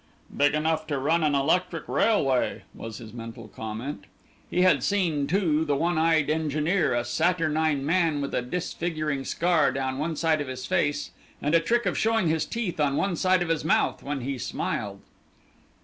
"Big 0.35 0.55
enough 0.55 0.87
to 0.87 0.97
run 0.97 1.23
an 1.23 1.35
electric 1.35 1.87
railway," 1.87 2.63
was 2.73 2.97
his 2.97 3.13
mental 3.13 3.47
comment. 3.47 4.05
He 4.49 4.63
had 4.63 4.81
seen, 4.81 5.27
too, 5.27 5.63
the 5.63 5.75
one 5.75 5.99
eyed 5.99 6.27
engineer, 6.27 6.95
a 6.95 7.05
saturnine 7.05 7.85
man 7.85 8.19
with 8.19 8.33
a 8.33 8.41
disfiguring 8.41 9.25
scar 9.25 9.71
down 9.71 9.99
one 9.99 10.15
side 10.15 10.41
of 10.41 10.47
his 10.47 10.65
face, 10.65 11.11
and 11.39 11.53
a 11.53 11.59
trick 11.59 11.85
of 11.85 11.99
showing 11.99 12.29
his 12.29 12.47
teeth 12.47 12.79
on 12.79 12.95
one 12.97 13.15
side 13.15 13.43
of 13.43 13.49
his 13.49 13.63
mouth 13.63 14.01
when 14.01 14.21
he 14.21 14.39
smiled. 14.39 15.01